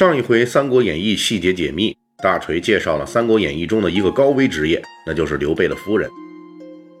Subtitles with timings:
[0.00, 6.08] 上一回《三国演义》细节解密，大锤介绍了《三国演义》中的一个高危职业，那就是刘备的夫人。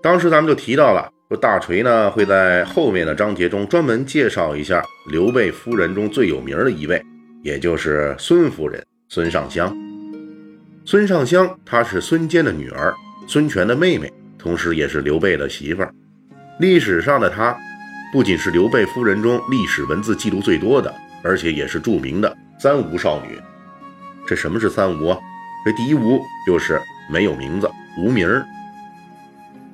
[0.00, 4.80] 当时咱们就提到了，说大锤呢会在后面的章节中专门介绍一下
[5.10, 7.02] 刘备夫人中最有名的一位，
[7.42, 9.76] 也就是孙夫人孙尚香。
[10.84, 12.94] 孙尚香她是孙坚的女儿，
[13.26, 14.08] 孙权的妹妹，
[14.38, 15.92] 同时也是刘备的媳妇儿。
[16.60, 17.56] 历史上的她，
[18.12, 22.36] 不仅是刘备夫人中历史文字记录最多的，而且也是著名的。
[22.64, 23.38] 三无少女，
[24.26, 25.18] 这什么是三无啊？
[25.66, 28.42] 这第一无就是没有名字，无名儿。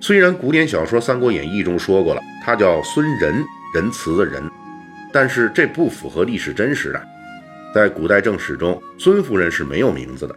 [0.01, 4.43] 虽然古典小说《三国演义》中说过了，她叫孙仁，仁慈的仁，
[5.13, 7.01] 但是这不符合历史真实的。
[7.73, 10.37] 在古代正史中，孙夫人是没有名字的。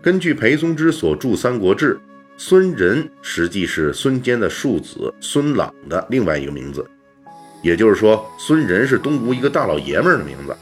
[0.00, 1.96] 根据裴松之所著《三国志》，
[2.38, 6.82] 孙仁实际是孙坚的庶子孙朗的另外一个名字，
[7.62, 10.56] 也就是说，孙仁是东吴一个大老爷们儿的名字。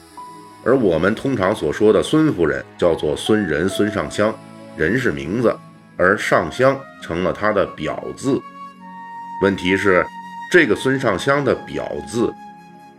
[0.65, 4.35] 而我们通常所说的孙夫人叫做孙仁、孙尚香，
[4.77, 5.55] 仁是名字，
[5.97, 8.41] 而尚香成了他的表字。
[9.43, 10.05] 问题是，
[10.53, 12.33] 这个孙尚香的表字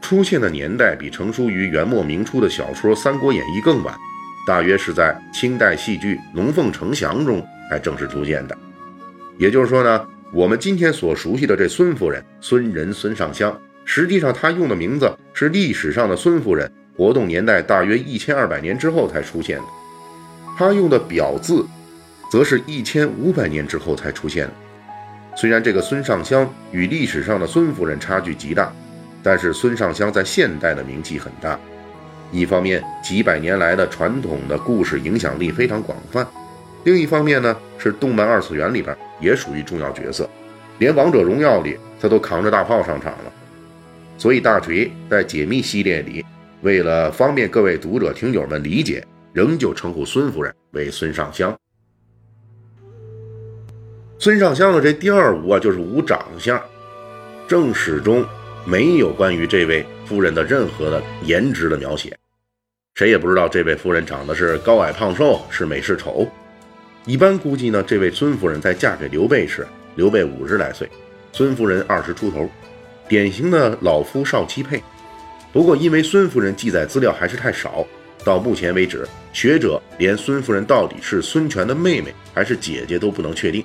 [0.01, 3.95] 出现的年代比成书于元末明初的小说《三国演义》更晚，
[4.45, 8.57] 大约是在清代戏剧《龙凤呈祥》中才正式出现的。
[9.37, 16.69] 也就是说呢，我们今天所熟悉的这孙夫人孙仁、孙尚香，实际上她用的名字是历史上的孙夫人。
[16.95, 19.63] 活动年代大约一千二百年之后才出现的，
[20.57, 21.65] 他用的表字，
[22.31, 24.53] 则是一千五百年之后才出现的。
[25.35, 28.71] 虽然这个孙尚香与历史上的孙夫人差距极大，
[29.23, 31.59] 但是孙尚香在现代的名气很大。
[32.31, 36.23] 一方面，几百年来的传统的故事影响力非常广泛；
[36.83, 40.29] 另一方面呢，是动漫二次元里边也属于重要角色，
[40.77, 43.33] 连王者荣耀里他都扛着大炮上场了。
[44.15, 46.23] 所以大锤在解密系列里。
[46.63, 51.53] 为了方便各位读者听友们理解，仍旧称呼孙夫人为孙尚香。
[54.17, 56.61] 孙尚香的这第二无啊，就是无长相。
[57.49, 58.25] 正史中
[58.65, 62.17] 没有关于这位夫人的任何的颜值的描写，
[62.93, 66.25] 谁也不知道这位夫人长得是高矮胖瘦，是美是丑。
[67.05, 70.89] 一般估计呢，这位孙夫人在嫁给刘备时，刘备五十来岁，
[71.33, 72.49] 孙夫人二十出头，
[73.09, 74.81] 典型的老夫少妻配。
[75.53, 77.85] 不过，因为孙夫人记载资料还是太少，
[78.25, 83.63] 到目前为止，学者连孙夫人到底是孙权的妹妹还是姐姐都不能确定。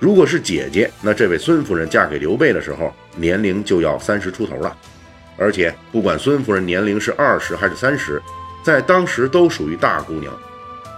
[0.00, 4.74] 如果是姐姐，那这位孙夫人嫁给刘备的时候，年龄就要三十出头了。
[5.36, 8.20] 而且，不管孙夫人年龄是二十还是三十，
[8.62, 10.32] 在当时都属于大姑娘。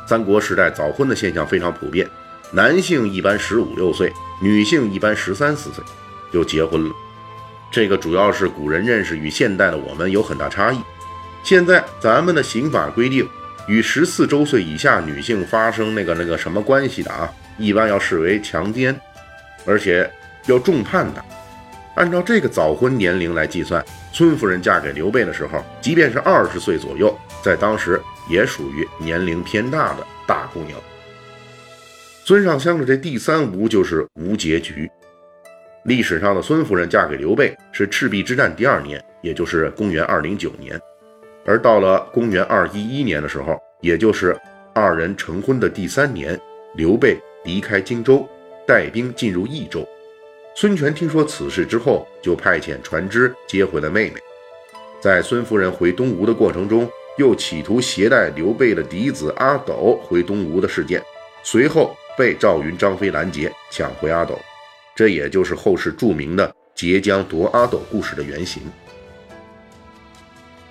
[0.08, 2.08] 三国时代早婚的现象非常普遍，
[2.52, 5.82] 男性一般十五六岁，女性一般十三四岁
[6.32, 6.94] 就结婚了。
[7.70, 10.78] 这个主要是古人认识与现代的我们有很大差异。
[11.42, 13.28] 现在咱们的刑法规定，
[13.68, 18.98] 与十四周岁以下女性发生那个那个什么关系的啊，一般要视为强奸，
[19.64, 20.10] 而且
[20.46, 21.24] 要重判的。
[21.94, 30.78] 按照这个早婚年龄来计算，孙夫人嫁给刘备的时候，即便是二十岁左右，在当时也属于年龄偏大的大姑娘。
[32.24, 34.90] 孙尚香的这第三无就是无结局。
[35.86, 40.80] 历史上的孙夫人嫁给刘备是赤壁之战第二年，也就是公元二零九年，
[41.44, 44.36] 而到了公元二一一年的时候，也就是
[44.74, 46.36] 二人成婚的第三年，
[46.74, 48.28] 刘备离开荆州，
[48.66, 49.86] 带兵进入益州。
[50.56, 54.16] 孙权听说此事之后，就派遣船只接回了妹妹。
[55.00, 61.00] 在孙夫人回东吴的过程中，又企图携带刘备的嫡子阿斗回东吴的事件，
[61.44, 64.36] 随后被赵云、张飞拦截，抢回阿斗。
[64.96, 68.62] 这也就是后世著名的截江夺阿斗故事的原型。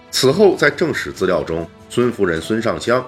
[0.09, 3.05] 此后，在正史资料中，孙夫人孙尚香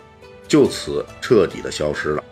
[0.47, 2.23] 就此彻底的消失了。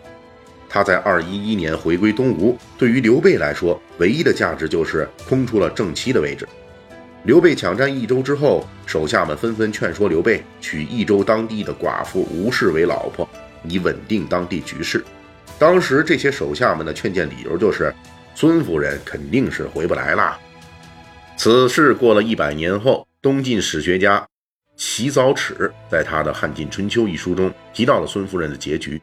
[0.69, 6.47] 她在二一一年回归东吴，对于刘备来说，唯一的价值就是空出了正妻的位置。
[7.23, 13.27] 刘备抢占益州之后，手下们纷纷劝说刘备娶益州当地的寡妇吴氏为老婆，
[13.63, 15.03] 以稳定当地局势。
[15.57, 17.91] 当时这些手下们的劝谏理由就是。
[18.35, 20.37] 孙夫人肯定是回不来了。
[21.37, 24.27] 此事过了一百年后，东晋史学家
[24.75, 29.01] 洗澡尺在他的《汉晋春秋》一书中提到了孙夫人的结局，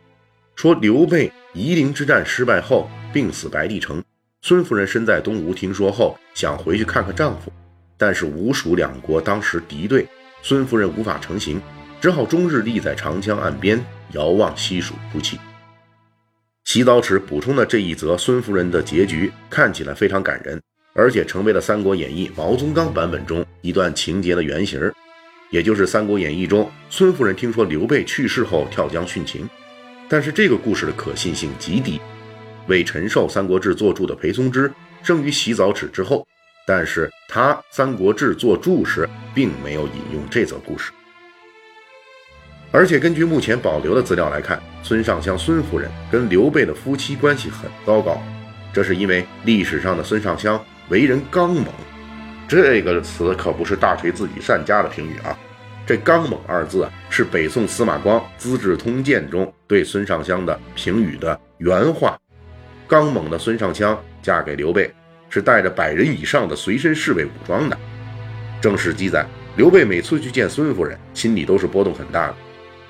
[0.55, 4.05] 说刘备夷陵之战失败后病死白帝城，
[4.43, 7.50] 孙夫人身在东吴，听说后想回去看看丈夫，
[7.96, 10.06] 但是吴蜀两国当时敌对，
[10.43, 11.61] 孙夫人无法成行，
[12.02, 13.82] 只好终日立在长江岸边
[14.12, 15.40] 遥望西蜀哭泣。
[16.73, 20.59] 洗澡池补充的这一则孙夫人的结局看起来非常感人，
[20.95, 24.81] 而且成为了《三国演义》毛宗岗版本中一段情节的原型，
[25.51, 29.47] 也就是《三国演义》中孙夫人听说刘备去世后跳江殉情。
[30.09, 32.01] 但是这个故事的可信性极低。
[32.69, 34.73] 为陈寿《三国志》作注的裴松之
[35.03, 36.27] 生于洗澡池之后，
[36.67, 40.91] 但是他《三国志》作注时并没有引用这则故事。
[42.73, 48.21] 而且根据目前保留的资料来看，孙尚香孙夫人跟刘备的夫妻关系很糟糕，
[48.73, 50.59] 这是因为历史上的孙尚香
[50.89, 51.67] 为人刚猛，
[52.49, 55.39] 这个词可不是大锤自己善加的评语啊。
[55.85, 62.19] 这“刚猛”二字啊，是北宋司马光《资治通鉴》中对孙尚香的评语的原话。
[62.87, 64.91] 刚猛的孙尚香嫁给刘备，
[65.29, 67.77] 是带着百人以上的随身侍卫武装的。
[68.61, 69.27] 正史记载，
[69.57, 72.35] 刘备每次去见孙夫人，心里都是波动很大的。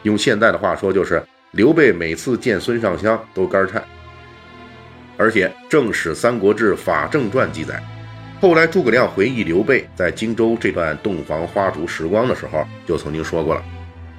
[0.03, 1.23] 用现代的话说，就是
[1.53, 3.83] 刘备每次见孙尚香都肝颤。
[5.17, 7.81] 而且《正史三国志法正传》记载，
[8.41, 13.63] 后来诸葛亮回忆刘备在荆州这段洞房花烛时光的时候，就曾经说过了。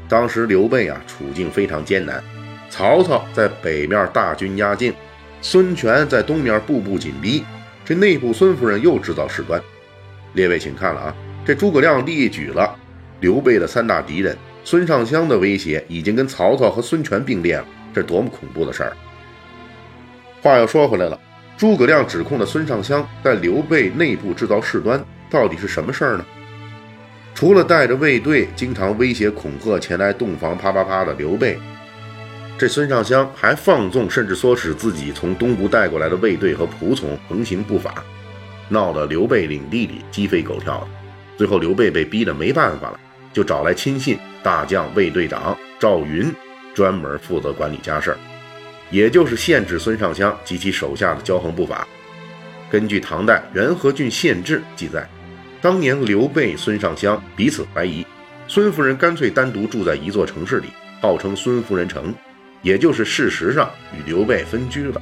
[0.08, 2.24] 当时刘备啊处境非常艰难，
[2.70, 4.94] 曹操在北面大军压境，
[5.42, 7.44] 孙权在东面步步紧逼，
[7.84, 9.62] 这内部孙夫人又制造事端。
[10.34, 12.74] 列位请看了啊，这诸葛亮列举了
[13.20, 14.38] 刘备的三大敌人。
[14.64, 18.96] 孙尚香的威胁已经跟曹操和孙权并列了，这多么恐怖的事儿！
[20.42, 21.20] 话又说回来了，
[21.58, 26.26] 诸葛亮指控的孙尚香在刘备内部制造事端，到底是什么事儿呢？
[27.36, 31.58] 除了带着卫队经常威胁恐吓前来洞房啪啪啪的刘备，
[32.58, 38.04] 这孙尚香还放纵甚至唆使自己从东吴带过来的卫队和仆从横行不法，
[38.70, 40.88] 闹得刘备领地里鸡飞狗跳的。
[41.38, 43.00] 最后刘备被逼得没办法了，
[43.34, 44.18] 就找来亲信。
[44.44, 46.32] 大将卫队长赵云
[46.76, 48.18] 专门负责管理家事儿，
[48.92, 51.88] 也就是限制孙尚香及其手下的骄横不法。
[52.70, 55.08] 根据唐代《元和郡县志》记载，
[55.62, 58.06] 当年刘备、孙尚香彼此怀疑，
[58.48, 60.68] 孙夫人干脆单独住在一座城市里，
[61.00, 62.14] 号称孙夫人城，
[62.62, 65.02] 也就是事实上与刘备分居了。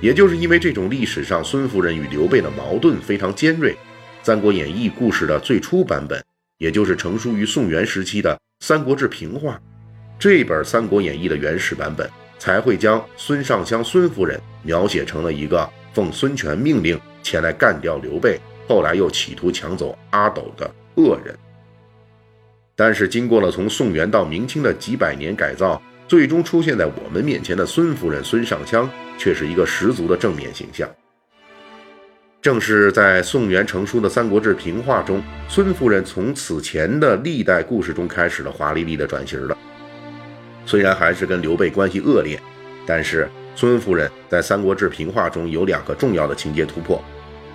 [0.00, 3.72] 也就是因为这种历史上孙夫人与刘备的矛盾非常尖锐，
[4.22, 6.25] 《三国演义》故事的最初版本。
[6.58, 9.54] 也就是成书于宋元时期的《三国志平话》，
[10.18, 12.08] 这本《三国演义》的原始版本，
[12.38, 21.36] 才会将孙尚香孙夫人描写成了一个奉孙权命令前来干掉刘备，后来又企图抢走阿斗的恶人。
[22.74, 28.88] 但是经过了从宋元到明清的几百年改造，最终出现在我们面前的孙夫人孙尚香，
[29.18, 30.88] 却是一个十足的正面形象。
[32.46, 39.58] 正是在宋元成书的《三国志平话》中，孙夫人从此前的历代故事中开始了华丽丽的转型了。
[40.64, 42.40] 虽然还是跟刘备关系恶劣，
[42.86, 47.02] 但是孙夫人在《三国志平话》中有两个重要的情节突破：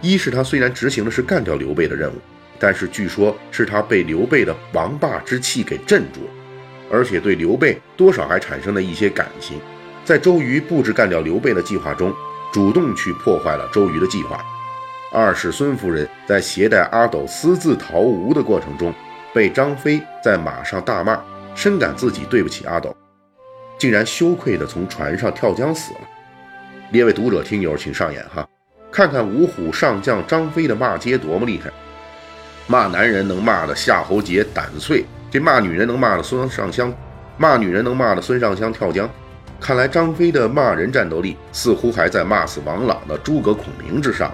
[0.01, 2.15] 一是她虽然执行的是干掉刘备的任务，
[2.59, 6.31] 但是据说是她被刘备的王霸之气给镇住了，
[6.91, 9.57] 而且对刘备多少还产生了一些感情，
[10.03, 12.13] 在周瑜布置干掉刘备的计划中，
[12.51, 14.43] 主动去破坏了周瑜的计划。
[15.13, 18.93] 二是孙夫人在携带阿斗私自逃吴的过程中，
[19.33, 21.19] 被张飞在马上大骂，
[21.53, 22.95] 深感自己对不起阿斗，
[23.77, 25.99] 竟然羞愧地从船上跳江死了。
[26.91, 28.47] 列位读者听友，请上演哈，
[28.89, 31.69] 看看五虎上将张飞的骂街多么厉害！
[32.67, 36.93] 骂男人能骂的夏侯杰胆碎，这骂女人能骂的孙尚香，
[37.35, 39.09] 骂女人能骂的孙尚香跳江。
[39.59, 44.31] 看来张飞的骂人战斗力似乎还在骂死王朗的诸葛孔明之上。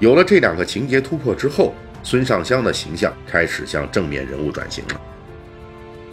[0.00, 1.74] 有了这两个情节突破之后，
[2.04, 5.00] 孙尚香的形象开始向正面人物转型了。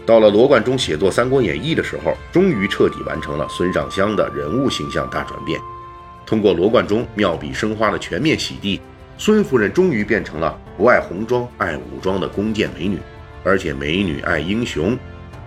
[0.05, 5.59] 到了罗贯中写作《三国演义》的时候，终于彻底完成了孙尚香的人物形象大转变。
[6.25, 8.79] 通过罗贯中妙笔生花的全面洗涤，
[9.17, 12.99] 孙夫人终于变成了不爱红妆爱武装的弓箭美女，
[13.43, 14.97] 而且美女爱英雄，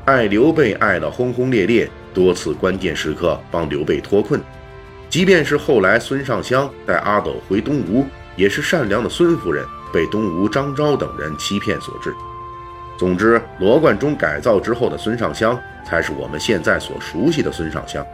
[0.04, 4.40] 爱刘备爱得轰轰烈烈，多次关键时刻帮刘备脱困。
[5.09, 8.07] 即便是后来孙尚香带阿斗回东吴。
[8.38, 12.14] 也是善良的孙夫人被东吴张昭等人欺骗所致。
[12.97, 18.04] 总之，罗贯中改造之后的孙尚香才是我们现在所熟悉的孙尚香，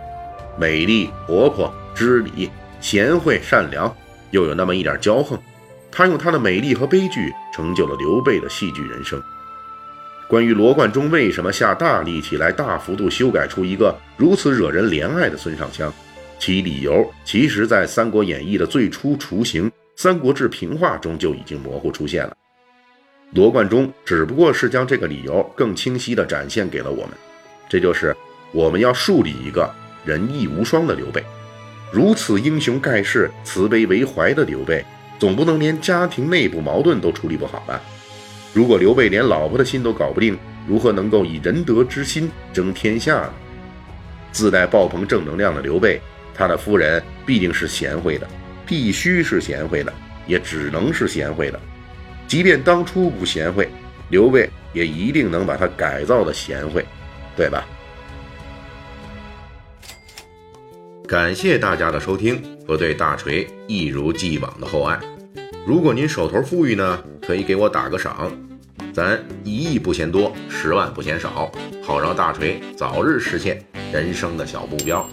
[0.59, 2.51] 美丽、活泼、知礼、
[2.81, 3.95] 贤惠、善良，
[4.31, 5.39] 又有那么一点骄横。
[5.91, 9.23] 她用她的美丽和悲剧成就了刘备的戏剧人生。
[10.27, 15.93] 关于罗贯中为什么下大力气来大幅度修改出一个如此惹人怜爱的孙尚香，
[16.39, 22.37] 其理由其实，在《三国演义》的最初雏形《三国志平话》中就已经模糊出现了。
[23.33, 27.11] 罗贯中只不过是将这个理由更清晰地展现给了我们，
[27.69, 28.15] 这就是
[28.53, 29.69] 我们要树立一个
[30.05, 31.23] 仁义无双的刘备。
[31.93, 34.85] 如此英雄盖世、慈悲为怀的刘备，
[35.19, 37.81] 总不能连家庭内部矛盾都处理不好吧？
[38.53, 43.33] 如果刘备连老婆的心都搞不定，如何能够以仁德之心争天下呢？
[44.33, 46.01] 自带爆棚正能量的刘备，
[46.35, 48.29] 他的夫人必定是贤惠的，
[48.67, 49.93] 必须是贤惠的，
[50.27, 51.61] 也只能是贤惠的。
[52.27, 53.69] 即便当初不贤惠，
[54.11, 56.85] 刘备也一定能把他改造的贤惠，
[57.37, 57.65] 对吧？
[61.07, 64.99] 感谢大家的收听和对大锤一如既往的厚爱。
[65.67, 68.33] 如果您手头富裕呢，可以给我打个赏，
[68.93, 71.53] 咱一亿不嫌多，十万不嫌少，
[71.83, 75.07] 好让大锤早日实现人生的小目标。